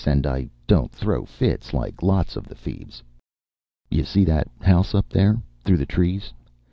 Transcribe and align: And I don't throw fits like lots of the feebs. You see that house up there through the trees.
And 0.07 0.25
I 0.25 0.49
don't 0.65 0.91
throw 0.91 1.25
fits 1.25 1.75
like 1.75 2.01
lots 2.01 2.35
of 2.35 2.47
the 2.47 2.55
feebs. 2.55 3.03
You 3.91 4.03
see 4.03 4.25
that 4.25 4.47
house 4.59 4.95
up 4.95 5.09
there 5.09 5.39
through 5.63 5.77
the 5.77 5.85
trees. 5.85 6.33